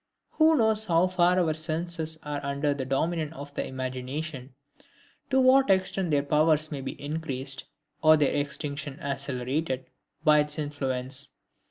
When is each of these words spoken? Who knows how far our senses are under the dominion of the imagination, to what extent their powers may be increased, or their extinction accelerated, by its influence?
Who 0.31 0.57
knows 0.57 0.85
how 0.85 1.05
far 1.05 1.37
our 1.37 1.53
senses 1.53 2.17
are 2.23 2.43
under 2.43 2.73
the 2.73 2.85
dominion 2.85 3.33
of 3.33 3.53
the 3.53 3.63
imagination, 3.67 4.55
to 5.29 5.39
what 5.39 5.69
extent 5.69 6.09
their 6.09 6.23
powers 6.23 6.71
may 6.71 6.81
be 6.81 6.99
increased, 6.99 7.65
or 8.01 8.17
their 8.17 8.33
extinction 8.33 8.99
accelerated, 8.99 9.85
by 10.23 10.39
its 10.39 10.57
influence? 10.57 11.27